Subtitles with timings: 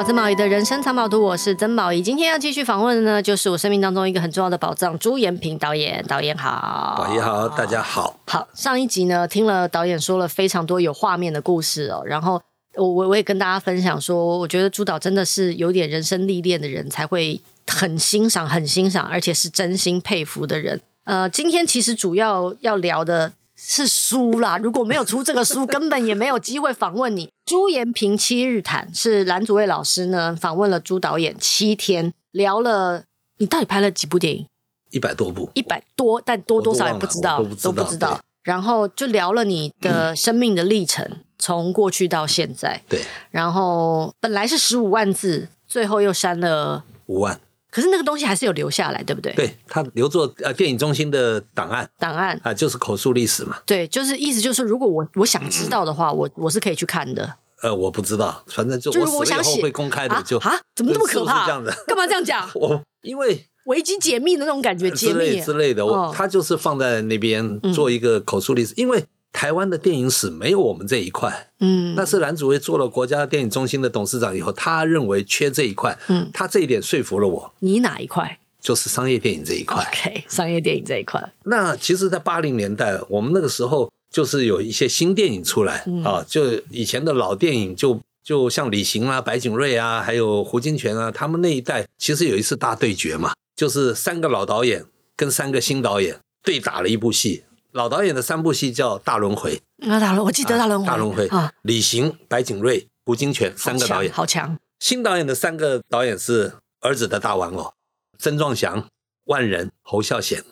[0.00, 2.00] 到曾宝仪的人生藏宝图，我是曾宝仪。
[2.00, 6.02] 今天要继续访问的呢，就是我生命当中一个很重要的宝藏——朱延平导演。
[6.08, 8.18] 导演好，宝仪好，大家好。
[8.26, 12.02] 好，上一集呢，听了导演说了非常多有画面的故事哦。
[12.06, 12.40] 然后
[12.76, 20.80] 我我我也跟大家分享说，我觉得朱导真的是有点人生历练的人才会很欣赏、很欣赏，而且是真心佩服的人。
[21.04, 23.32] 呃，今天其实主要要聊的。
[23.62, 27.30] 是书啦，如果没有出这个书，根本也没有机会访问你。
[27.44, 33.04] 朱延平七日谈是蓝祖蔚老师呢访问了朱导演七天，聊了
[33.36, 34.46] 你到底拍了几部电影？
[34.90, 38.18] 一百多部，一百多，但多多少也不知道，都不知道。
[38.42, 42.82] 然后就聊了你的生命的历程，嗯、从过去到现在。
[42.88, 43.02] 对。
[43.30, 47.38] 然后本来是十五万字，最后又删了五万。
[47.70, 49.32] 可是那个东西还是有留下来，对不对？
[49.34, 53.58] 对，它留作呃电影中心的档案，档案啊，就是口述历史嘛。
[53.64, 57.36] 对，就是意思就是，如果我我想知道的话，嗯、我我是可以去看的。
[57.62, 61.34] 呃，我不知道，反正就我死了以后会公开的，就啊，怎么那么可怕？
[61.34, 62.48] 是是这样的，干嘛这样讲？
[62.54, 69.04] 我因为维基解密的那种感觉，解密之类的，我他就是放在那边做一个口述历史，嗯、因为。
[69.32, 77.52] 台湾的电影史没有我们这一块，嗯，但是蓝祖蔚做了国家电影中心的董事长以后，他认为缺这一块，嗯，他这一点说服了我。
[77.60, 78.38] 你哪一块？
[78.60, 79.82] 就是商业电影这一块。
[79.82, 81.32] OK，商业电影这一块。
[81.44, 94.84] 那其实，在八零年代，我们那个时候就是有一些新电影出来、嗯、啊，就以前的老电影就，就就像李行啊、白景瑞啊，还有胡金铨啊，他们那一代其实有一次大对决嘛，就是三个老导演
[95.16, 97.44] 跟三个新导演对打了一部戏。
[97.72, 101.26] 老导演的三部戏叫《大轮回》啊，大轮我记得大轮回，大轮回。
[101.28, 104.58] 啊，李行、白景瑞、胡金铨三个导演，好强。
[104.80, 107.72] 新导演的三个导演是儿子的大玩偶，
[108.18, 108.88] 曾壮祥、
[109.26, 110.42] 万人、侯孝贤，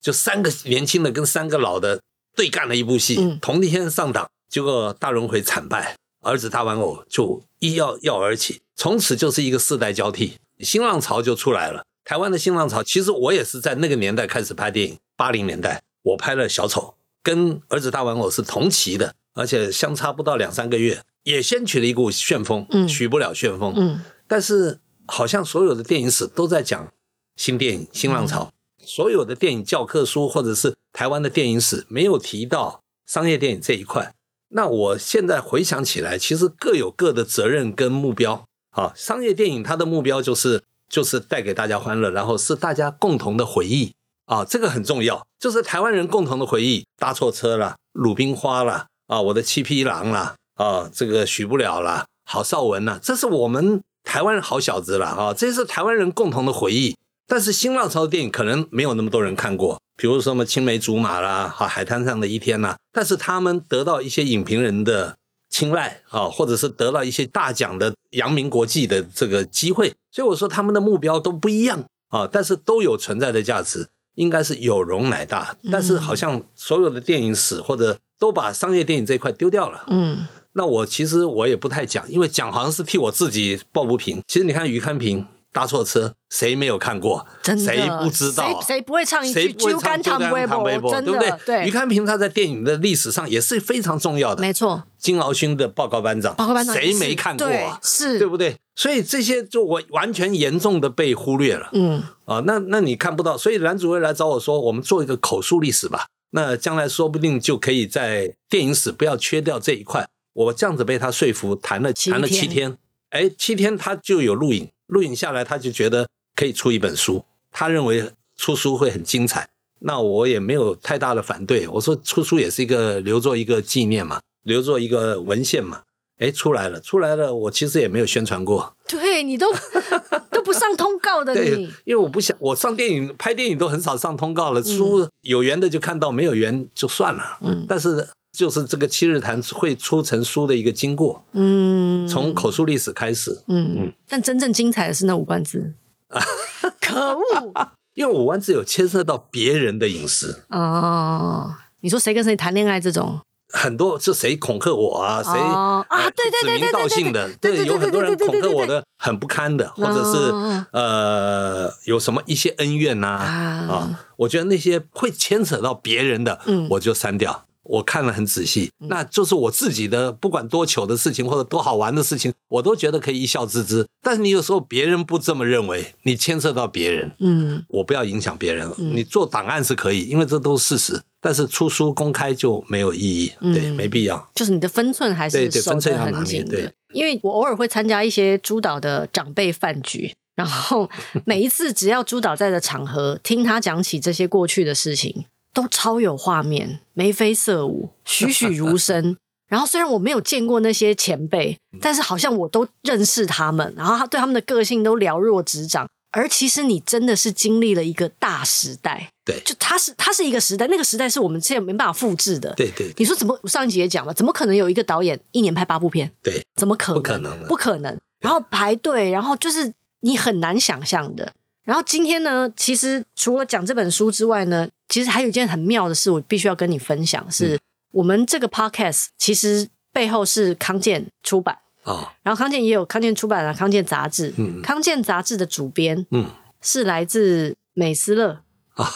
[0.00, 2.00] 就三个年轻的跟三个老的
[2.36, 11.82] 对干了一部戏，嗯、同一天上档，结果大轮回惨败，儿子大玩偶就一跃跃而起，从此就是一个世代交替，新浪潮就出来了。
[12.04, 15.82] 台湾的新浪潮，其实我也是在那个年代开始拍电影，八零年代。
[16.08, 24.00] 我拍了小丑，跟儿子大玩偶是同期的，而且相差不到两三个月，也掀起了一股旋风，嗯，许不了旋风，嗯。
[24.26, 26.92] 但是好像所有的电影史都在讲
[27.36, 34.14] 新电影、新浪潮，嗯、所有的电影教科书或者是台湾的电影史没有提到商业电影这一块。
[34.50, 38.46] 那我现在回想起来，其实各有各的责任跟目标。
[38.70, 43.92] 啊，商业电影它的目标就是就是带给大家欢乐，然后是大家共同的回忆。
[44.28, 56.94] 啊，这个很重要，就是台湾人共同的回忆，搭错车了，鲁冰花了，啊，我的七匹狼了，啊，这个许不了了，郝邵文呐，这是我们台湾人好小子了啊，这是台湾人共同的回忆。
[57.26, 65.16] 但是新浪潮的电影可能没有那么多人看过，比如说什么青梅竹马啦，啊，海滩上的一天呐，但是他们得到一些影评人的
[65.48, 73.88] 青睐啊，或者是得到一些大奖的扬名国际的这个机会，所以我说他们的目标都不一样啊，但是都有存在的价值。
[74.18, 79.84] 应该是有容乃大，但是好像所有的电影史或者都把商业电影这一块丢掉了。
[79.86, 84.20] 嗯，那我其实我也不太讲，因为讲好像是替我自己抱不平。
[84.26, 87.26] 其实你看于康平搭错车，谁没有看过？
[87.42, 88.60] 真的，谁不知道？
[88.60, 89.34] 谁谁不会唱一句？
[89.34, 89.80] 谁不会唱？
[89.80, 90.46] 就干唐微
[90.78, 91.32] 博，对不对？
[91.46, 91.66] 对。
[91.66, 94.40] 余康平他在电影的历史上也是非常重要的。
[94.40, 94.84] 没错。
[94.98, 97.48] 金鳌勋的报告班长，报告班长谁没看过？
[97.82, 98.56] 是，对不对？
[98.76, 110.06] 所以这些就我完全严重的被忽略了，嗯啊，那那你看不到，所以蓝祖蔚来找我说，我们做一个口述历史吧，那将来说不定就可以在电影史不要缺掉这一块。
[110.32, 112.76] 我这样子被他说服，谈了谈了七天，
[113.10, 125.82] 哎，七天他就有录影，录影下来他就觉得可以出一本书，他认为出书会很精彩，那我也没有太大的反对，我说出书也是一个留作一个纪念嘛，留作一个文献嘛。
[126.18, 127.32] 哎，出来了，出来了！
[127.32, 129.46] 我其实也没有宣传过，对你都
[130.32, 137.38] 都不上通告的你，对，因为我不想，我上电影拍电影都很少上通告了，书有缘的就看到，没有缘就算了。
[137.42, 138.04] 嗯，但是
[138.38, 145.74] 就是这个七日谈会出成书的一个经过，嗯，从口述历史开始，嗯嗯，但真正精彩的是那五万字
[146.06, 146.22] 啊，
[146.80, 147.68] 可恶！
[147.94, 153.18] 因为五万字有牵涉到别人的隐私哦，你说谁跟谁谈恋爱这种？
[153.52, 155.20] 很多是谁恐吓我啊？
[155.20, 155.84] 谁啊？
[156.14, 160.32] 对对对，指名道姓的，对，有很多人恐吓我的很不堪的，或者是
[160.70, 164.06] 呃，有什么一些恩怨呐啊？
[164.18, 166.38] 我觉得那些会牵扯到别人的，
[166.70, 167.46] 我就删掉。
[167.68, 173.86] 我看了很仔细，那就是我自己的，不管多糗的事情或者多好玩的事情，我都觉得可以一笑置之。
[174.02, 178.74] 但是你有时候别人不这么认为，你牵涉到别人，嗯，我不要影响别人了。
[178.78, 181.02] 你做档案是可以，因为这都是事实。
[181.20, 184.30] 但是出书公开就没有意义，对，没必要。
[184.36, 186.72] 就是你的分寸还是对对分寸要拿捏，对。
[186.94, 190.88] 因为我偶尔会参加一些朱导的长辈饭局，然后
[191.26, 195.26] 每一次只要朱导在的场合，听他讲起这些过去的事情，
[195.58, 199.16] 都超有画面，眉飞色舞，栩栩如生。
[199.50, 205.88] 然后虽然我没有见过那些前辈，但是好像我都认识他们，然后他对他们的个性都了若指掌。
[206.12, 212.94] 而其实你真的是经历了一个大时代，对，就他是他是一个时代，那个时代是我们现在没办法复制的，对，对对。
[212.96, 213.36] 你说怎么？
[213.48, 216.08] 上一集也讲了，怎么可能有一个导演一年拍八部片？
[216.22, 217.02] 对，怎么可能？
[217.02, 217.98] 不可能，不可能。
[218.20, 221.32] 然后排队，然后就是你很难想象的。
[221.68, 227.58] 然后今天呢，其实除了讲这本书之外呢，其实还有一件很妙的事，我必须要跟你分享，是
[227.92, 231.58] 我们这个 podcast 其实背后是康健出版。
[231.84, 236.30] 哦，然后康健也有康健出版啊康健杂志，嗯，康健杂志的主编，嗯，
[236.62, 238.40] 是来自美斯乐
[238.72, 238.90] 啊，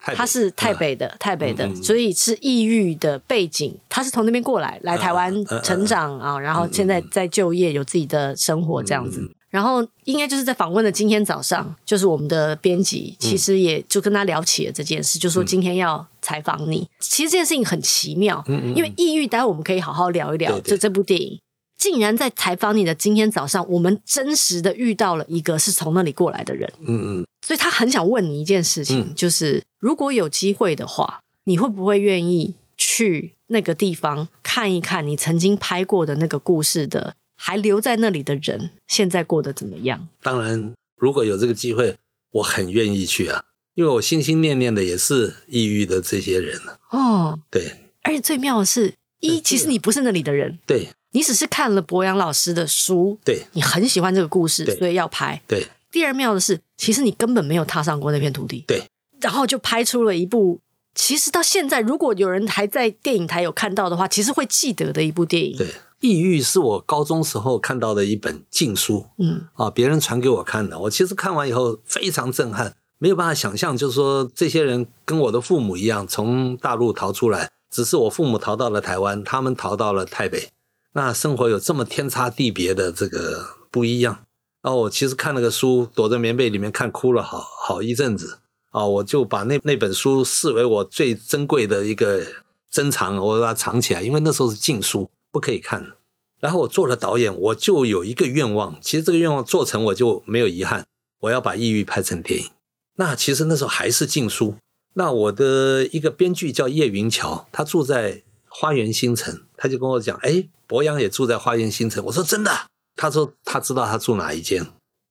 [0.16, 9.30] 他是台北的，台北的，所以是异域的背景，他是从那边过来，来台湾成长啊，然后现在在就业，有自己的生活这样子。
[9.50, 16.88] 然后应该就是在访问的今天早上，就是我们的编辑其实也就跟他聊起了这件事，就说今天要采访你。
[17.00, 21.40] 其实这件事情很奇妙，因为异域，待会我们可以好好聊一聊，就这部电影。
[21.78, 26.68] 竟然在采访你的今天早上，我们真实的遇到了一个是从那里过来的人。
[26.80, 40.08] 嗯嗯，所以他很想问你一件事情，嗯、就是如果有机会的话，你会不会愿意去那个地方看一看你曾经拍过的那个故事的还留在那里的人现在过得怎么样？
[40.20, 41.96] 当然，如果有这个机会，
[42.32, 43.44] 我很愿意去啊，
[43.74, 50.88] 因为我心心念念的也是抑郁的这些人哦，对，而且最妙的是，一其实你不是那里的人，对。
[51.12, 55.40] 你只是看了博洋老师的书，对，你很喜欢这个故事，所以要拍。
[55.48, 58.82] 对，第二妙的是，其实你根本没有踏上过那片土地，对，
[59.18, 60.60] 然后就拍出了一部，
[60.94, 65.56] 其实到现在，如果有人还在电影台有看到的话，其实会记得的一部电影。
[65.56, 65.66] 对，
[66.00, 80.50] 《异域》是我高中时候看到的一本禁书，嗯，啊，别人传给我看的，我其实看完以后非常震撼，没有办法想象，就是说这些人跟我的父母一样，从大陆逃出来，只是我父母逃到了台湾，他们逃到了台北。
[80.92, 84.18] 那生活有这么天差地别的这个不一样，
[84.62, 88.38] 然后我其实看那个书，躲在棉被里面看，哭了好好一阵子。
[88.70, 88.84] 啊！
[88.84, 92.22] 我就把那那本书视为我最珍贵的一个
[92.70, 95.92] 珍藏，我把它藏起来，因为那时候是禁书，不可以看。
[96.40, 100.86] 然后我做了导演，我就有一个愿望，其实这个愿望做成，我就没有遗憾，
[101.20, 102.50] 我要把《抑郁》拍成电影。
[102.96, 104.56] 那其实那时候还是禁书。
[104.94, 110.48] 那我的一个编剧叫叶云桥，他住在花园新城，他就跟我讲，哎。
[110.68, 112.52] 博洋也住在花园新城，我说真的，
[112.94, 114.66] 他说他知道他住哪一间，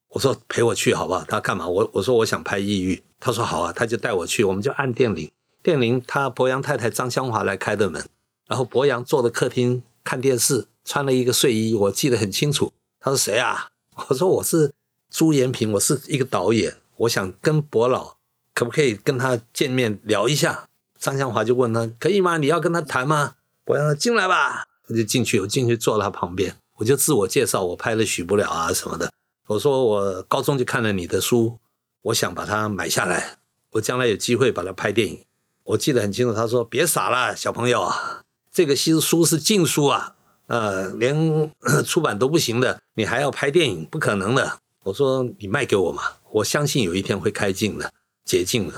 [0.09, 1.25] 我说陪我去好不好？
[1.27, 1.67] 他干嘛？
[1.67, 5.31] 我我说我想拍抑郁，他说好啊，他就带我去，我们就按电铃，
[5.63, 8.07] 电铃他博洋太太张香华来开的门，
[8.47, 12.71] 然后博洋坐在客厅看电视，穿了一个睡衣，我记得很清楚。
[12.97, 13.67] 他说谁啊？
[14.07, 14.71] 我说我是
[15.11, 18.15] 朱延平，我是一个导演，我想跟博老
[18.53, 20.69] 可不可以跟他见面聊一下？
[20.97, 22.37] 张香华就问他可以吗？
[22.37, 23.33] 你要跟他谈吗？
[23.65, 24.65] 博洋说进来吧。
[24.87, 29.11] 他就进去，我进去坐他旁边，我就自我介绍，我拍了《许不了》啊什么的。
[29.47, 31.59] 我说我高中就看了你的书，
[32.03, 33.39] 我想把它买下来，
[33.71, 35.25] 我将来有机会把它拍电影。
[35.65, 37.91] 我记得很清楚，他说别傻了，小朋友，
[38.57, 40.15] 这个新书是禁书啊，
[40.47, 41.51] 呃，连
[41.85, 44.57] 出版都不行的，你还要拍电影，不可能的。
[44.83, 47.93] 我说你卖给我嘛，我相信有一天会开禁的，
[48.25, 48.73] 解禁的。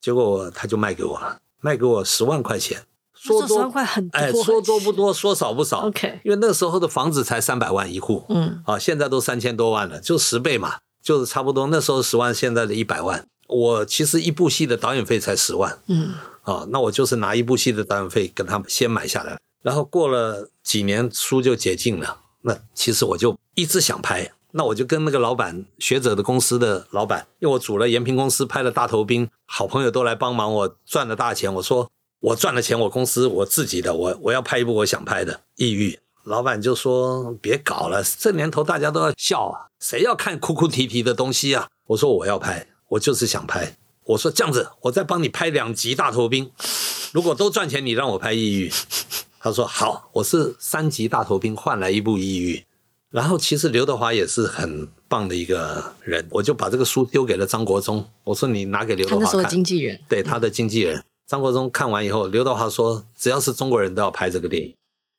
[0.00, 2.84] 结果他就卖给我了，卖给我十万块钱。
[3.14, 5.88] 说多很多，哎，说多不多，说少不少。
[5.88, 11.66] OK，因为那时候的房子才三百万一户，嗯，啊，现在都三千多万了，就十倍嘛，就是差不多。
[11.66, 13.26] 那时候十万，现在的一百万。
[13.48, 16.14] 我其实一部戏的导演费才十万，嗯，
[16.46, 22.20] 啊，那我就是拿一部戏的导演费跟他们先买下来，然后过了几年书就解禁了。
[22.40, 31.52] 那其实我就一直想拍，那我就跟那个老板学者的公司的老板，因为我组了延平公司，拍了大头兵，好朋友都来帮忙，我赚了大钱。
[31.52, 31.90] 我说。
[32.18, 35.90] 我赚了钱，我公司我自己的，我我要拍一部我想拍的《抑郁》。
[36.24, 43.76] 老板就说：“别搞了，这年头大家都要笑啊，谁要看哭哭啼啼的东西啊？”我说：“我要拍，我就是想拍。”
[44.06, 46.46] 我说：“这样子，我再帮你拍两集《大头兵》，
[47.12, 48.68] 如果都赚钱，你让我拍《抑郁》。”
[49.40, 52.56] 他说：“好，我是三集《大头兵》换来一部《抑郁》。”
[53.10, 58.08] 然后其实刘德华也是很棒的一个人，我就把这个书丢给了张国忠。
[58.24, 61.02] 我说：“你拿给刘德华看。”他的经纪人，对他的经纪人。
[61.26, 64.74] 张国忠看完以后，刘德华说：“只要是中国人都要拍这个电影。”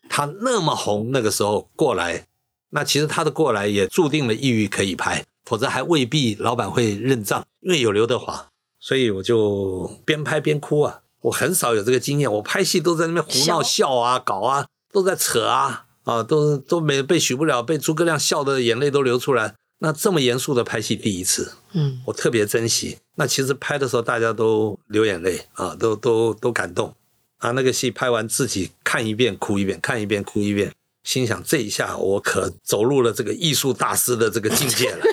[0.10, 2.26] 他那么红，那个时候过来，
[2.70, 7.46] 那其实他的过来也注定了抑郁可以拍，否则还未必老板会认账。
[7.60, 8.48] 因为有刘德华，
[8.80, 11.02] 所以我就边拍边哭啊！
[11.22, 19.56] 我很少有这个经验，我拍戏都在那边胡闹笑啊、搞啊，都在扯啊啊，都都没被许不了，被诸葛亮笑的眼泪都流出来。
[19.80, 22.98] 那这么严肃的拍戏第一次，嗯，我特别珍惜。
[23.16, 26.94] 那其实拍的时候大家都流眼泪啊，都都都感动
[27.40, 27.52] 啊。
[27.52, 35.06] 那个戏拍完自己看一遍哭一遍，看一遍哭一遍，心想这一下我可走入了这个艺术大师的这个境界了。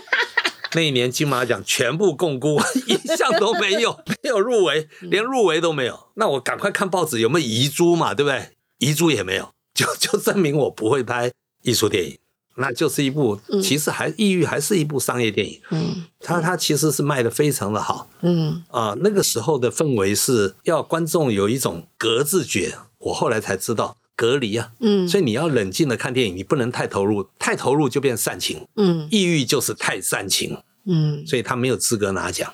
[0.75, 6.09] 那一年金马奖全部共估， 一项都没有， 没有入围，连入围都没有。
[6.14, 8.50] 那我赶快看报纸有没有遗珠嘛，对不对？
[8.78, 12.19] 遗珠也没有，就就证明我不会拍艺术电影。
[12.57, 15.61] 那就是一部，其实还《抑郁》还是一部商业电影。
[15.73, 18.09] 嗯，它它其实是卖的非常的好。
[18.21, 22.76] 嗯啊，那个时候的氛围是要观众有一种格自觉。
[22.99, 24.73] 我后来才知道隔离啊。
[24.80, 28.66] 嗯，所以你要冷静的看电影，你不能太投入，太投入就变煽情。
[28.76, 30.59] 嗯，抑郁就是太煽情。
[30.87, 32.52] 嗯，所以他没有资格拿奖。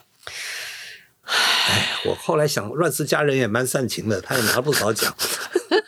[1.24, 5.14] 哎，我后来想，《乱世佳人》也蛮煽情的，他也拿不少奖。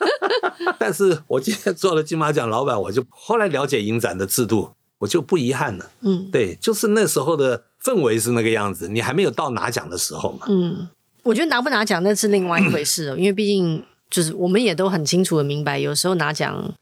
[0.78, 5.90] 但是我今天做了金马奖老板，我就后来了解影展的制度，我就不遗憾了。
[6.00, 10.46] 嗯，对，就是那时候的氛围是那个样子，你还没有到拿奖的时候嘛。
[10.48, 10.88] 嗯，
[11.22, 16.72] 我觉得拿不拿奖那是另外一回事哦，因为毕竟就是我们也都很清楚的明白，有时候拿奖。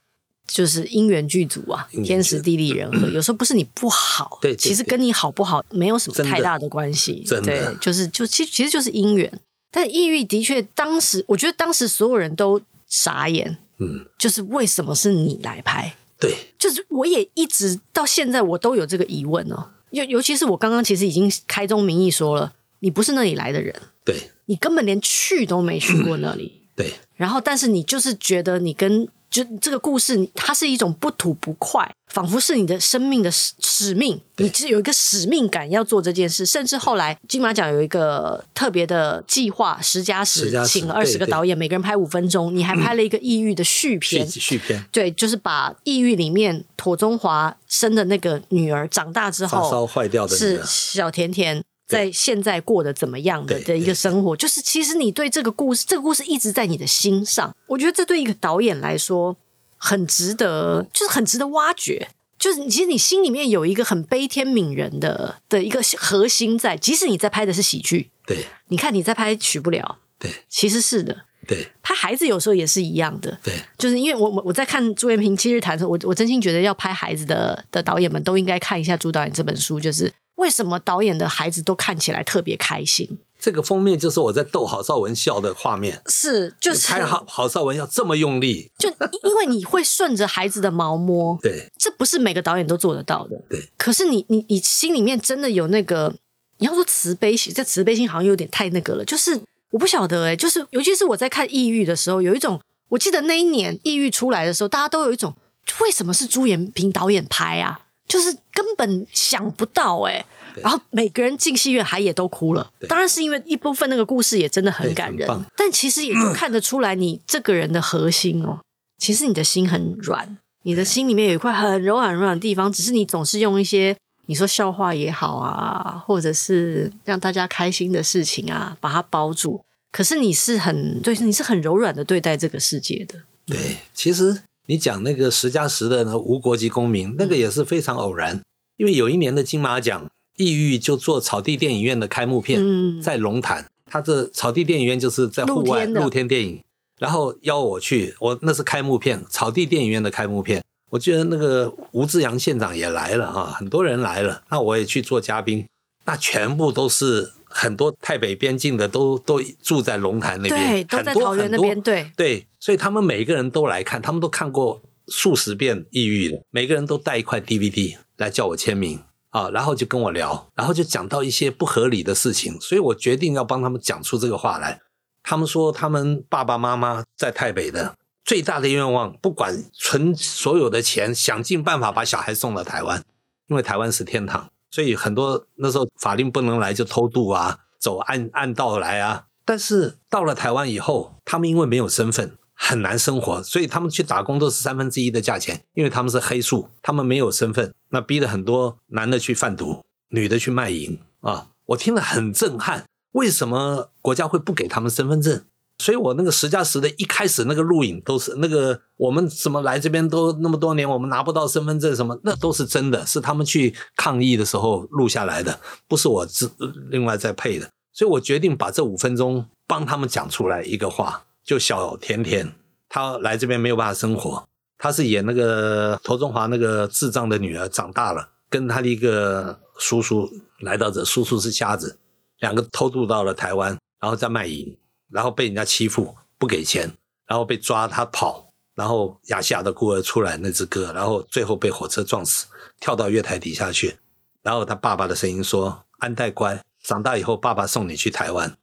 [0.52, 3.08] 就是因缘具足啊，天时地利人和。
[3.10, 7.24] 有时候不是你不好，对，其实跟你好不好没有什么太大的关系。
[7.44, 9.32] 对，就是就其其实就是因缘。
[9.70, 15.94] 但抑郁的确，当时我觉得当时所有人都傻眼，嗯，就是为什么是你来拍？
[16.18, 19.70] 对，就是我也一直到现在我都有这个疑问哦。
[19.92, 23.72] 尤尤其是我刚刚其实已经开宗明义说了，你不是那里来的人，
[24.04, 26.92] 对，你根本连去都没去过那里，对。
[27.20, 29.06] 然后，但是你就是觉得你跟。
[29.30, 36.44] 就这个故事，它是一种不吐不快，仿佛是你的生命的使使命，你是有一个使命感要做这件事。
[36.44, 42.52] 甚至后来金马奖有一个特别的计划，十加十，请了二十个导演，每个人拍五分钟。
[42.52, 51.62] 你还拍了一个《抑郁》的续篇，续续篇，对，就是把《抑郁》里面庹宗华生的那个女儿长大之后发烧坏掉的是小甜甜。
[51.90, 57.54] 在现在过得怎么样的的一个生活，就是其实你对这个故事，这个故事一直在你的心上。
[57.66, 59.36] 我觉得这对一个导演来说
[59.76, 62.08] 很值得，就是很值得挖掘。
[62.38, 80.10] 就是其实你心里面有一个很悲天悯人的的一个核心在，即使你在拍的是喜剧，对，你看你在拍取不了，对，其实是的，对，拍孩子有时候也是一样的，对，就是因为我我我在看朱延平七日谈的时候，我我真心觉得要拍孩子的的导演们都应该看一下朱导演这本书，就是。
[80.40, 83.18] 为什么导演的孩子都看起来特别开心？
[83.38, 88.88] 这个封面就是我在逗郝邵文笑的画面，是就是拍郝郝邵文要这么用力，就
[89.22, 93.70] 因为你会顺着孩子的毛摸， 对，这不是每个导演都做得到的，对。
[93.78, 96.14] 可是你你你心里面真的有那个，
[96.58, 99.04] 你要说慈悲心，这慈悲心好像有点太那个了。
[99.04, 105.34] 就是我不晓得哎、欸，就是尤其是我在看《抑郁》的时候，有一种，我记得那一年《抑郁》出来的时候，大家都有一种，
[105.80, 107.86] 为什么是朱延平导演拍啊？
[108.10, 110.26] 就是根本想不到哎、欸。
[110.60, 118.58] 然后每个人进戏院还也都哭了，当然是因为一部分那个故事也真的很感人，但其实也就看得出来你这个人的核心哦，
[118.98, 129.64] 其实你的心很软，你的心里面有一块很柔软很软的地方，只是你总是用一些你说笑话也好啊，或者是让大家开心的事情啊，把它包住。
[129.92, 133.14] 可是你是很对，你是很柔软的对待这个世界的。
[133.46, 138.40] 对，其实你讲那个十加十的呢，无国籍公民，那个也是非常偶然，
[138.76, 140.08] 因为有一年的金马奖。
[140.36, 142.58] 异域就做草地电影院的开幕片，
[143.02, 146.62] 在龙潭，他这草地电影院就是在户外露天电影，
[146.98, 155.66] 然后邀我去，我那是开幕片，草地电影院的开幕片，我记得那个吴志阳县长也来了啊，很多人来了，那我也去做嘉宾，
[156.06, 168.98] 那全部都是很多泰北边境的都都住在龙潭那边，对，都在桃园那边，对对，所以他们每一个人都来看，他们都看过数十遍异域的，每个人都带一块 DVD 来叫我签名。
[169.30, 174.80] 啊，然后就跟我聊，然后就讲到一些不合理的事情，所以我决定要帮他们讲出这个话来。
[175.22, 183.04] 他们说，他们爸爸妈妈在台北的最大的愿望，不管存所有的钱，想尽办法把小孩送到台湾，
[183.46, 184.50] 因为台湾是天堂。
[184.70, 189.26] 所以很多那时候法令不能来，就偷渡啊，走暗暗道来啊。
[189.44, 192.36] 但是到了台湾以后，他们因为没有身份。
[192.62, 201.46] 很难生活，所以他们去打工都是三分之一的价钱，因为他们是黑数，他们没有身份，那逼得很多男的去贩毒，女的去卖淫啊！
[201.64, 205.42] 我听了很震撼，为什么国家会不给他们身份证？
[205.80, 215.58] 所以我那个十加十的一开始那个录影都是那个我们怎么来这边都那么多年，我们拿不到身份证什么，那都是真的，是他们去抗议的时候录下来的，
[215.88, 216.50] 不是我自
[216.90, 221.24] 另外再配的，所以我决定把这五分钟帮他们讲出来一个话。
[221.42, 222.52] 就小甜甜，
[222.88, 224.46] 她来这边没有办法生活，
[224.78, 231.98] 她是演那个陶中华那个智障的女儿长大了，跟她的一个叔叔来到这，叔叔是瞎子，
[232.40, 234.76] 两个偷渡到了台湾，然后在卖淫，
[235.10, 236.90] 然后被人家欺负，不给钱，
[237.26, 242.46] 然后被抓，他跑，然后亚细亚的孤儿出来那只歌，然后最后被火车撞死，
[242.78, 243.98] 跳到月台底下去，
[244.42, 248.56] 然后他爸爸的声音说：“安太乖，长大以后爸爸送你去台湾，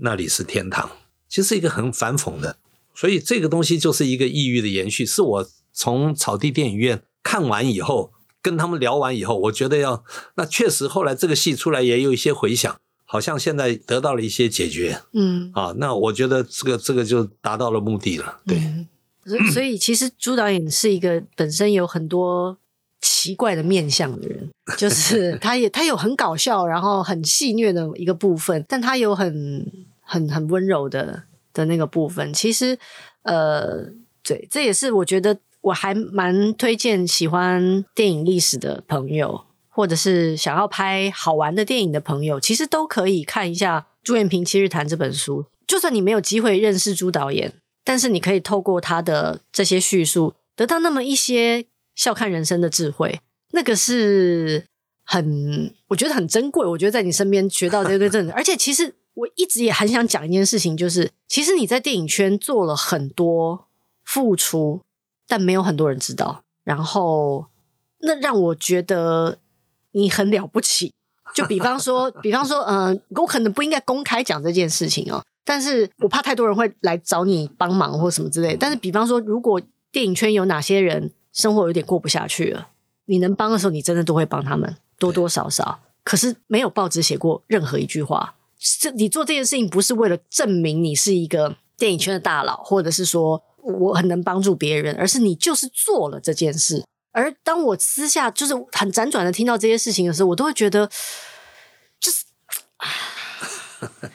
[0.00, 0.90] 那里是天堂。”
[1.28, 2.56] 其实是一个很反讽的，
[2.94, 5.50] 所以这个东西就是一个抑郁的延续，是我。
[5.72, 10.04] 从草地电影院看完以后，跟他们聊完以后，我觉得要
[10.34, 12.80] 那确实后来这个戏出来也有一些回响，
[13.10, 15.00] 好像现在得到了一些解决。
[15.12, 18.40] 嗯，啊，那我觉得这个这个就达到了目的了。
[18.46, 18.56] 对，
[19.24, 22.56] 所嗯、所以其实朱导演是一个本身有很多
[23.00, 24.48] 奇怪的面相的人，
[24.78, 29.66] 就是 他也他有很搞笑，然后很戏谑的一个部分，但他有很
[30.00, 32.32] 很很温柔的的那个部分。
[32.32, 32.78] 其实，
[33.22, 33.86] 呃，
[34.22, 35.38] 对，这也是我觉得。
[35.62, 45.46] 我还蛮推荐喜欢电影历史的朋友，或者是想要拍好玩的电影的朋友，其实都可以看一下朱延平《七日谈》这本书。
[45.66, 53.20] 就算你没有机会认识朱导演，但是你可以透过他的这些叙述，得到那么一些笑看人生的智慧。
[53.52, 54.66] 那个是
[55.04, 56.66] 很，我觉得很珍贵。
[56.66, 63.66] 我觉得在你身边学到这个真的， 而且其实我一直也很想讲一件事情，就是其实你在电影圈做了很多
[64.04, 64.82] 付出。
[65.32, 67.46] 但没有很多人知道，然后
[68.00, 69.38] 那让我觉得
[69.92, 70.92] 你很了不起。
[71.34, 78.56] 就比方说， 比方说，嗯、呃，我可能不应该公开讲这件事情哦，但是我怕太多人会来找你帮忙或什么之类。
[78.56, 79.60] 但是，比方说，如果
[79.92, 82.68] 电影圈有哪些人生活有点过不下去了，
[83.06, 85.80] 你能帮的时候，你真的都会帮他们，多多少少。
[86.02, 88.34] 可是没有报纸写过任何一句话，
[88.80, 93.42] 这你做这件事情不是为了证明你是一个电影圈的大佬，或者是说。
[93.62, 96.82] 我很能帮助别人，而是你就是做了这件事。
[97.12, 100.88] 而当我私下就是很辗转的听到这些事情的时候，我都会觉得，
[101.98, 102.24] 就是，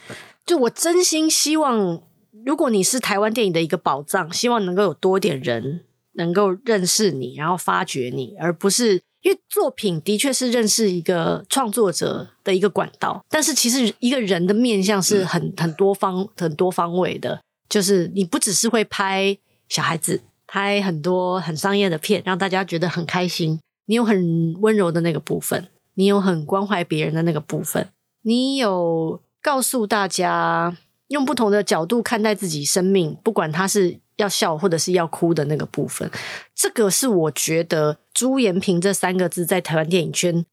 [0.46, 2.02] 就我真心希望，
[2.46, 17.42] 如果你是台湾电影的一个宝藏，希望能够有多点人能够认识你，然后发掘你，而不是因为作品的确是认识一个创作者的一个管道，但是其实一个人的面向是很很多方很多方位的。
[17.68, 19.36] 就是你不只是会拍
[19.68, 23.60] 小孩子，拍很多很商业的片，让大家觉得很开心。
[23.88, 27.88] 你有很温柔的那个部分，你有很关怀别人的那个部分，
[28.24, 30.76] 你有告诉大家
[31.10, 36.10] 用不同的角度看待自己生命，不管他是要笑或者是要哭的那个部分。
[36.56, 40.46] 这个是我觉得朱延平这三个字在台湾电影圈。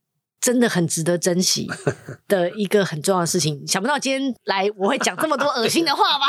[0.42, 1.70] 真的很值得珍惜
[2.26, 3.64] 的一个很重要的事情。
[3.66, 6.26] 想不到今天来我会讲这么多恶心的话吧？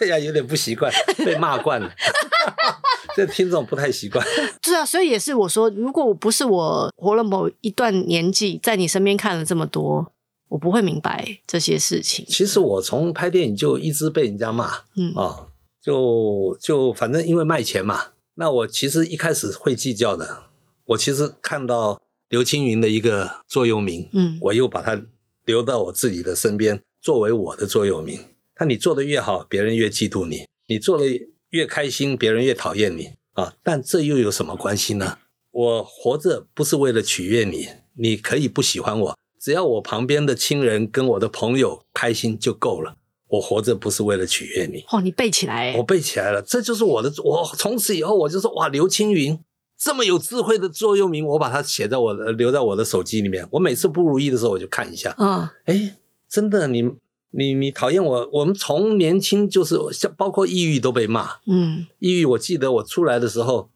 [0.00, 0.92] 对呀，有点不习惯，
[1.24, 1.88] 被骂惯了。
[3.14, 4.26] 这听众不太习惯。
[4.64, 10.12] 是啊，所以也是我说，如果我不是我活了某一段年纪，在你身边看了这么多，
[10.48, 12.26] 我不会明白这些事情。
[12.28, 15.48] 其实我从拍电影就一直被人家骂，嗯啊、哦，
[15.80, 18.08] 就就反正因为卖钱嘛。
[18.34, 20.42] 那我其实一开始会计较的，
[20.86, 22.00] 我其实看到。
[22.28, 25.00] 刘青云的一个座右铭，嗯，我又把它
[25.44, 28.18] 留到我自己的身边，作为我的座右铭。
[28.54, 31.04] 看你做的越好，别人越嫉妒你；你做的
[31.50, 33.54] 越开心，别人越讨厌你啊！
[33.62, 35.18] 但这又有什么关系呢？
[35.52, 42.96] 我活着不是为了取悦你，你可以不喜欢我，只要我旁边的亲人跟我的朋友开心就够了。
[43.28, 44.84] 我活着不是为了取悦你。
[44.88, 47.12] 哦，你背起来，我背起来了，这就是我的。
[47.22, 49.38] 我从此以后我就说，哇，刘青云。
[49.78, 53.46] 这么有智慧的座右铭，我把它写在我的留在我的手机里面。
[53.50, 55.14] 我每次不如意的时候，我就看一下。
[55.18, 55.96] 啊，哎，
[56.28, 56.82] 真的，你
[57.30, 58.30] 你你讨厌我？
[58.32, 61.28] 我们从年轻就是像包括抑郁都被骂。
[61.46, 63.68] 嗯，抑郁，我记得我出来的时候，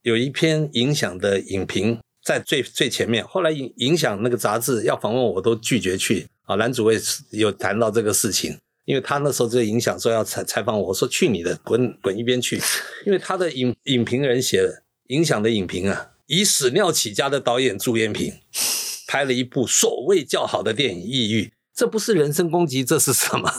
[0.00, 3.22] 有一篇影响的影评在最最前面。
[3.22, 6.26] 后来影影响那个杂志要访问我，我都拒绝去。
[6.44, 6.98] 啊，蓝主委
[7.30, 12.58] 有谈到这个事情，因为他那时候就影响说要采采访我，我说去你的，滚滚一边去，
[13.04, 14.81] 因为他的影影评人写的。
[15.08, 18.34] 影响的影评啊，以屎尿起家的导演朱延平
[19.06, 23.50] 拍了一部所谓较好的电影《抑郁》，这不是人身攻击，这是什么？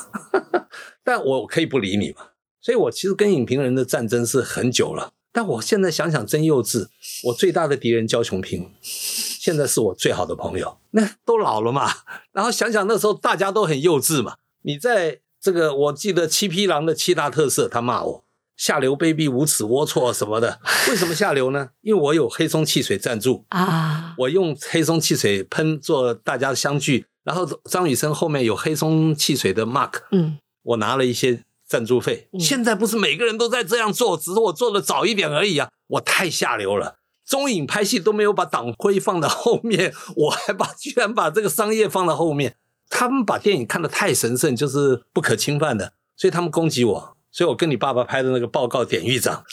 [1.03, 2.29] 但我可以不理你嘛。
[2.61, 6.87] 所以我其实跟影评人的战争是很久了，但我现在想想真幼稚。
[7.25, 10.77] 我最大的敌人焦琼平，现在是我最好的朋友。
[10.91, 11.91] 那都老了嘛，
[12.31, 14.37] 然后想想那时候大家都很幼稚嘛。
[14.61, 18.23] 你在这个，我记得七匹狼的七大特色，他骂我。
[18.55, 21.69] 下流、卑鄙、无耻、龌龊什么的，为什么下流呢？
[21.81, 32.29] 因为我有黑松汽水赞助 啊，我用黑松汽水喷做大家的相聚，然后张雨生后面有黑松汽水的 mark，嗯，我拿了一些赞助费。
[32.33, 35.69] 嗯、现在不是每个人都在这样做，只是我做的早一点而已啊！
[35.87, 42.55] 我太下流了，中影拍戏都没有把党徽放到后面，我还把 居然把这个商业放到后面。
[42.89, 47.17] 他们把电影看得太神圣，就是不可侵犯的，所以他们攻击我。
[47.33, 49.43] 所以我跟你爸爸拍的那个报告典狱长，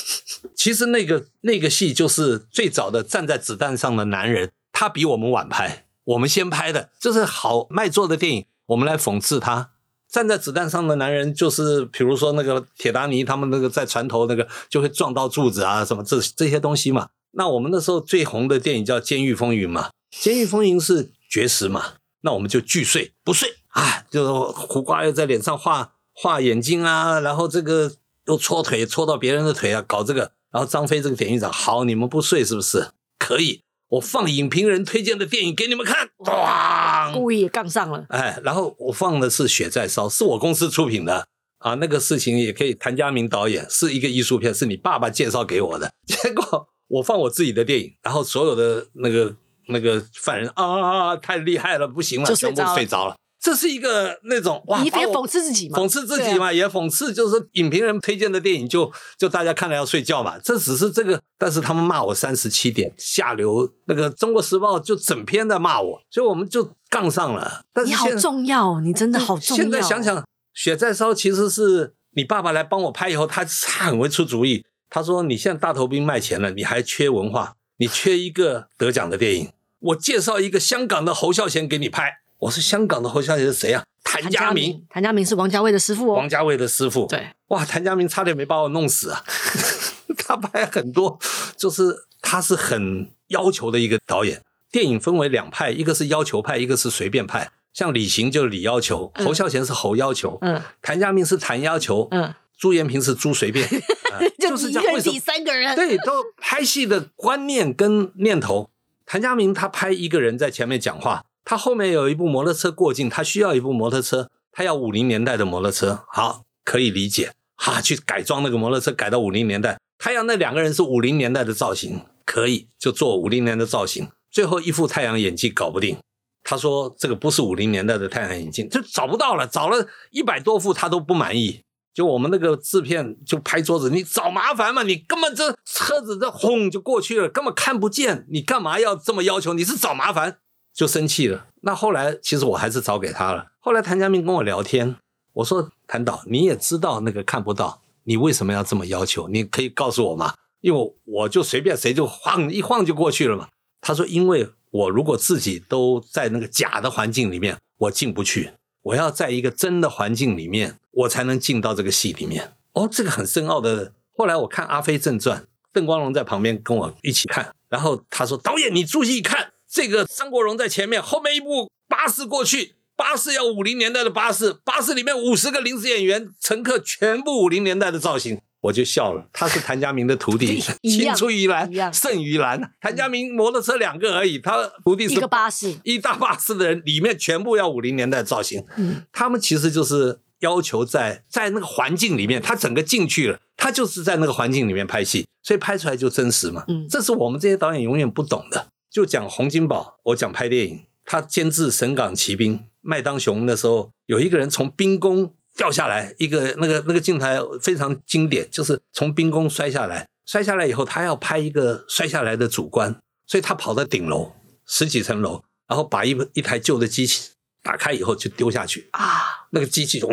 [0.56, 9.70] 其实那个那个戏就是最早的站在子弹上的男人，他比我们晚拍，我们先拍的，这是好卖座的电影，我们来讽刺他。
[10.08, 17.08] 站在子弹上的男人，就是比如说那个铁达尼，他们那个在船头那个就会撞到柱子啊，什么这这些东西嘛。
[17.32, 19.90] 那我们那时候最红的电影叫《监狱风云》嘛，
[20.24, 21.94] 《监狱风云》是绝食嘛。
[22.22, 27.92] 那我们就拒睡不睡啊，就是胡瓜又在脸上画画眼睛啊，然后这个
[28.26, 30.32] 又搓腿搓到别人的腿啊，搞这个。
[30.50, 32.88] 然后张飞这个典狱长，好，你们不睡是不是？
[33.18, 36.08] 可以，我放影评人推荐的电影给你们看。
[36.18, 38.06] 哇，故意也杠上了。
[38.08, 41.26] 哎，然后我放的是《血在烧》，是我公司出品的
[41.58, 41.74] 啊。
[41.74, 45.92] 那个事情也可以，谭家明导演是一个艺术片，是你爸爸介绍给我的。
[46.06, 49.36] 结果我放我自己的电影，然后所有的那个。
[49.68, 53.16] 那个犯人啊，太厉害了，不行了，全部睡着了。
[53.46, 60.36] 这是一个那种哇，你别讽刺自己嘛，讽刺自己嘛，啊、也讽刺就是影评人推荐的电影就就大家看了要睡觉嘛。
[60.42, 67.64] 这只是这个，但是他们骂我三十七点下流，那个《中国时报》就整篇在骂我，所以我们就杠上了。
[67.72, 69.62] 但是你好重要，你真的好重要。
[69.62, 70.18] 现在想想，
[70.52, 74.64] 《血在烧》其实是你爸爸来帮我拍以后，他他很会出主意。
[74.90, 82.18] 他说：“你现在大头兵卖钱了，你还缺文化，你缺一个得奖的电影。”我介绍一个香港的侯孝贤给你拍。
[82.38, 83.84] 我是香港的侯孝贤是谁啊？
[84.04, 84.84] 谭家明。
[84.88, 86.16] 谭家明是王家卫的师傅哦。
[86.16, 87.06] 王家卫的师傅。
[87.06, 87.28] 对。
[87.48, 89.24] 哇，谭家明差点没把我弄死啊！
[90.18, 91.18] 他拍很多，
[91.56, 91.82] 就是
[92.20, 94.42] 他是很要求的一个导演。
[94.70, 97.50] 电影分为两派，一个是要求派，一个是随便派。
[97.72, 104.94] 像李行就是李要求，嗯、侯孝贤是侯要求，嗯，谭家明是谭要求，嗯，朱延平是朱随便，嗯、 就是这样。
[104.94, 105.74] 为什么三个人？
[105.76, 108.70] 对，都拍戏的观念跟念头。
[109.04, 125.96] 谭家明他拍一个人在前面讲话，他后面有一部摩托车过境，他需要一部摩托车，他要五零年代的摩托车，好，可以理解，哈，去改装那个摩托车改到五零年代，他要那两个人是五零年代的造型，可以就做五零年的造型，最后一副太阳眼镜搞不定，
[126.42, 131.62] 他说这个不是五零年代的太阳眼镜，就找不到了，找了一百多副他都不满意。
[131.94, 134.82] 就我们那个制片就拍桌子，你找麻烦嘛？
[134.82, 139.54] 你根本这车子这轰就过去了，根本看不见，你干嘛要这么要求？
[139.54, 140.38] 你是找麻烦，
[140.76, 141.46] 就生气了。
[141.62, 143.46] 那后来其实我还是找给他了。
[143.58, 144.96] 后来谭家明跟我聊天，
[145.32, 149.26] 我说谭导，你也知道那个看不到，你为什么要这么要求？
[149.28, 150.34] 你可以告诉我吗？
[150.60, 153.48] 因为我就随便谁就晃一晃就过去了嘛。
[153.80, 158.50] 他说，因为我如果自己都在那个假的环境里面，我进不去。
[158.82, 162.52] 我要在一个真的环境里面，我才能进到这个戏里面。
[162.74, 163.92] 哦，这个很深奥的。
[164.16, 165.40] 后来我看《阿飞正传》，
[165.72, 182.60] 邓光荣在旁边跟我一起看，然后他说：“导演，你注意看，这个张国荣在前面，后面一部巴士过去，巴士要五零年代的巴士，巴士里面五十个临时演员，乘客全部五零年代的造型。”我就笑了，他是谭家明的徒弟， 青出于蓝胜于蓝。
[182.80, 188.64] 谭家明摩托车两个而已，他徒弟是一个巴士，一大巴士的人，里面全部要五零年代造型。
[188.76, 196.64] 嗯，他们其实就是要求在在那个环境里面，他整个进去了，他就是在那个环境里面拍戏，所以拍出来就真实嘛。
[196.66, 198.66] 嗯，这是我们这些导演永远不懂的。
[198.96, 205.34] 就讲洪金宝，我讲拍电影，他监制《神港奇兵》，麦当雄那时候，有一个人从冰宫。
[205.54, 207.26] 掉下来一个那个那个镜头
[207.62, 212.94] 非常经典，就是从冰宫摔下来，摔下来以后他要拍一个摔下来的主观，
[213.26, 214.34] 所以他跑到顶楼
[214.66, 217.30] 十几层楼，然后把一一台旧的机器
[217.62, 220.10] 打开以后就丢下去啊，那个机器咚，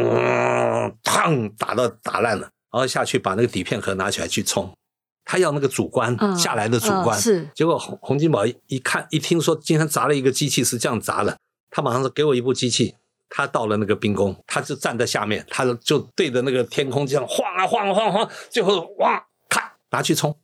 [1.03, 4.73] 砰打到打烂了，然后下去把那个底片盒拿起来去冲，
[5.25, 7.49] 他要那个主观、嗯、下来的主观，嗯、是。
[7.55, 11.37] 结果洪洪金宝一看一听说今天砸了一个机器是这样砸的，
[11.69, 12.95] 他马上说给我一部机器。
[13.35, 20.37] 他到了那个冰宫，他就站在下面，他就对着那个天空这样晃啊晃啊晃啊晃，最后哇，咔拿去冲，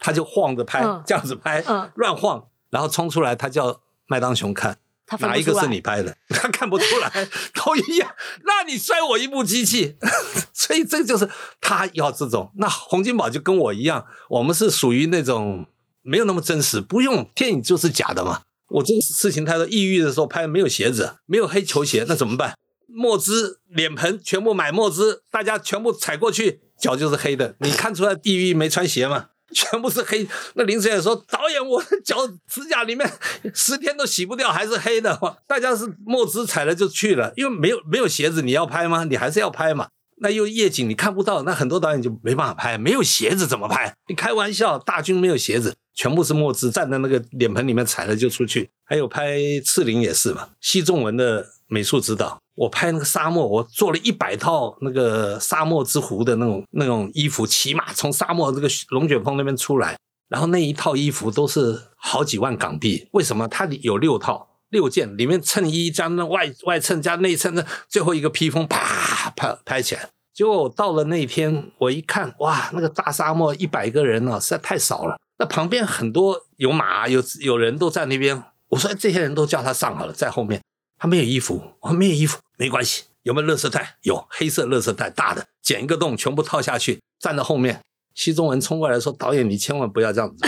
[0.00, 4.76] 他就晃着拍，嗯、这样子拍，嗯、乱晃，然后冲出来，他叫麦当雄看，
[5.20, 6.16] 哪一个是你拍的？
[6.30, 8.10] 他看不出来， 都一样。
[8.44, 9.96] 那你摔我一部机器，
[10.52, 11.28] 所以这就是
[11.60, 12.50] 他要这种。
[12.56, 15.66] 那洪金宝就跟我一样，我们是属于那种
[16.02, 18.42] 没有那么真实，不用电影就是假的嘛。
[18.68, 22.54] 我这个事情，他说抑郁的时候拍没有鞋子，没有黑球鞋，那怎么办？
[22.94, 27.54] 墨汁脸盆全部买墨汁，大家全部踩过去，脚就是黑的。
[27.60, 29.28] 你看出来抑郁没穿鞋吗？
[29.52, 30.26] 全部是黑。
[30.54, 33.10] 那临时演员说：“导演，我的脚指甲里面
[33.54, 39.04] 十天都洗不掉，还是黑的。”大家是墨汁踩了就去了，因为没有没有鞋子，你要拍吗？
[39.04, 39.88] 你还是要拍嘛。
[40.16, 43.92] 那又夜景你看不到，那很多导演就没办法拍，没有鞋子怎么拍？
[44.08, 48.70] 你开玩笑，大军没有鞋子，全部是墨汁，站在那个脸盆里面踩了就出去。
[48.84, 59.96] 还有拍赤林也是嘛，奚仲文的美术指导，我拍那个沙漠，我做了一百套那个沙漠之狐的那种那种衣服，骑马从沙漠这个龙卷风那边出来，
[60.28, 63.08] 然后那一套衣服都是好几万港币。
[63.12, 63.48] 为什么？
[63.48, 64.48] 它有六套。
[64.70, 70.08] 六件里面衬衣加那外外衬加内衬的最后一个披风，啪拍拍起来。
[70.32, 75.18] 结果我到了那天，我一看，哇，那个大沙漠一百个人啊，实在太少了。
[75.38, 78.42] 那旁边很多有马有有人都在那边。
[78.68, 80.62] 我说这些人都叫他上好了，在后面。
[81.02, 83.02] 他没有衣服，我说没有衣服没关系。
[83.24, 83.96] 有没有垃圾袋？
[84.02, 87.80] 有黑色垃圾袋大的，剪一个洞，全部套下去，站在后面。
[88.14, 90.46] 奚仲文冲过来说：“导演，你千万不要这样子，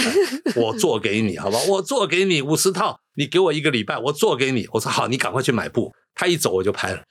[0.55, 1.59] 我做给你，好吧？
[1.67, 7.03] 我做给你五十套，你给我一个礼拜，我做给你。”我说：“好，你赶快去买布。”他一走我就拍了。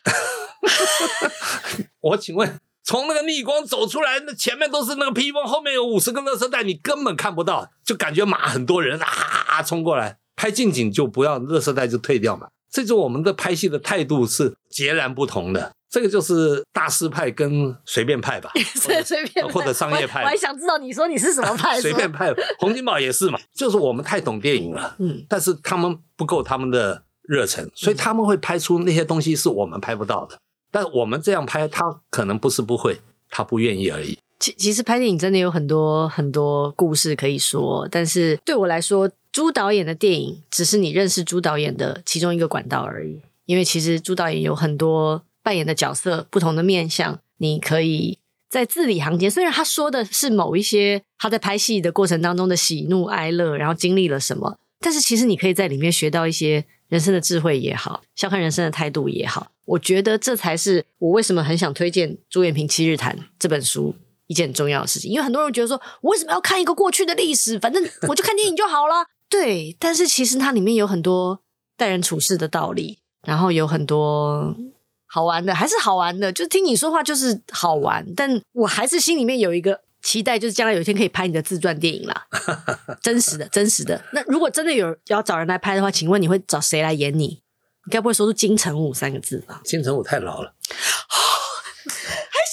[2.00, 9.06] 我请问，从那个逆光走出来，那前面都是那个披风，后面有五十个垃圾袋，你根本看不到，就感觉马很多人啊
[9.48, 10.20] 啊冲过来。
[10.38, 12.48] 拍近景就不要垃圾袋就退掉嘛。
[12.74, 15.72] 这就我们的拍戏的态度是截然不同的。
[15.92, 20.26] 这个就是大师派跟随便派吧， 随随便或者商业派我。
[20.26, 21.78] 我还想知道你说你是什么派？
[21.80, 23.40] 随便派，洪金宝也是嘛。
[23.54, 30.36] 就是我们太懂电影了，嗯，但是他们不够他们的热忱，所以他们会拍出那些东西是我们拍不到的。
[30.72, 34.18] 但我们这样拍，他可能不是不会，他不愿意而已。
[34.40, 43.20] 其其实拍电影真的有很多很多故事可以说，但是对我来说，朱导演的电影只是你认识朱导演的其中一个管道而已。
[43.46, 45.26] 因为其实朱导演有很多。
[45.46, 48.18] 扮演的角色不同的面向，你可以
[48.50, 49.30] 在字里行间。
[49.30, 59.52] 虽然他说的是某一些他在拍戏的过程当中的喜怒哀乐，然后经历了什么，但是其实你可以在里面学到一些人生的智慧也好，笑看人生的态度也好。
[59.66, 63.94] 我觉得这才是我为什么很想推荐朱延平《七日谈》这本书
[64.28, 65.12] 一件很重要的事情。
[65.12, 67.60] 因为很多人觉得说，我为什么要看一个过去的历史？
[67.60, 69.08] 反正我就看电影就好了。
[69.34, 71.42] 对，但是其实它里面有很多
[71.76, 74.56] 待人处事的道理，然后有很多。
[75.08, 82.28] 好玩的还是好玩的，就听你说话就是好玩，但我还是心里面有一个期待，就是将来有一天可以拍你的自传电影啦，
[83.02, 84.00] 真实的，真实的。
[84.12, 87.42] 那如果真的有要找人来拍的话，请问你会找谁来演你？
[87.86, 89.62] 你该不会说出金城武三个字吧？
[89.64, 90.54] 金城武太老了。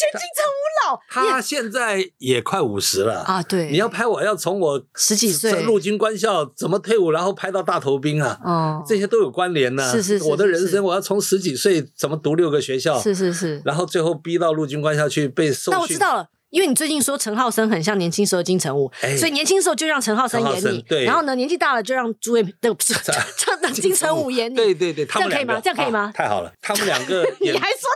[0.00, 0.59] 金城武
[0.90, 3.42] 老，他现在也快五十了啊！
[3.42, 9.90] 对，你要拍我要从我十几岁陆军官校怎么退伍，然后拍到大头兵啊，哦，这些都有关联呢。
[9.90, 15.72] 是是是，我的人生我要从十几岁怎么读六个学校，是是是，然后最后逼到陆军官校去被受训。
[15.72, 16.26] 那我知道了。
[16.50, 22.92] 因为你最近说陈浩森很像年轻时候金城武，欸、所以年轻时候就让陈浩森演你，对，然后呢，年纪大了就让朱延平，对，不是，
[23.62, 25.60] 让金城武演你，对对对，这样可以吗？
[25.62, 26.00] 这样可以吗？
[26.00, 27.88] 啊、太好了，他们两个， 你还说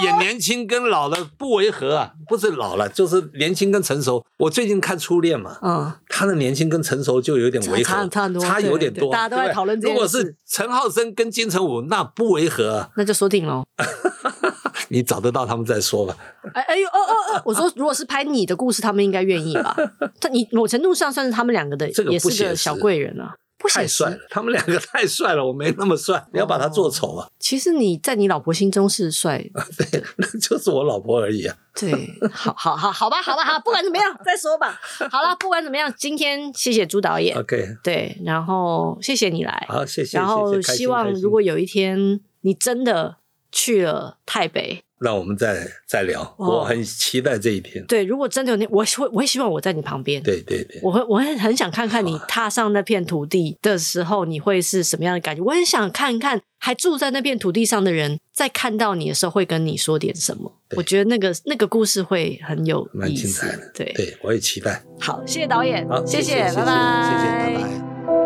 [0.00, 2.12] 演演年轻跟老了不违和啊？
[2.28, 4.24] 不是老了，就是年轻跟成熟。
[4.38, 9.92] 我最近看初恋嘛，嗯，他的年轻跟成熟就有点违和，差差很多，差有点多，大家都在讨论这个。
[9.94, 13.62] 如果是陈浩森跟金城武，那不违和、啊，那就说定了。
[14.88, 16.14] 你找得到他们再说吧。
[16.52, 17.42] 哎哎呦哦哦哦！
[17.46, 19.76] 我说，如果是拍你的故事，他们应该愿意吧？
[20.20, 23.34] 他你某程度上算是他们两个的，这个不也是个小贵人啊。
[23.58, 26.20] 不太帅了，他们两个太帅了，我没那么帅。
[26.32, 27.28] 你要把他做丑啊？
[27.38, 29.38] 其实你在你老婆心中是帅，
[29.78, 31.56] 对，那就是我老婆而已啊。
[31.78, 31.92] 对，
[32.32, 34.80] 好好好好吧，好吧，好，不管怎么样，再说吧。
[35.08, 37.38] 好了，不管怎么样，今天谢谢朱导演。
[37.38, 40.18] OK，对，然后谢谢你来，好，谢谢。
[40.18, 43.18] 然后希望如果有一天你真的。
[43.54, 46.22] 去了台北，让我们再再聊。
[46.38, 47.84] 哦、我很期待这一天。
[47.86, 50.22] 对，如果真的有那，我会我会希望我在你旁边。
[50.22, 55.42] 对对对，我会我会很想看看你踏上那片土地的时候，你会是什么样的感觉？
[55.42, 60.52] 我很想看看还住在那片土地上的人，在看到你的时候会跟你说点什么。
[60.76, 62.88] 我觉得那个那个故事会很有。
[62.92, 63.70] 蛮精彩的。
[63.74, 64.82] 对对，我也期待。
[65.00, 68.21] 好，谢谢导演，好，谢谢拜拜，谢谢，拜拜。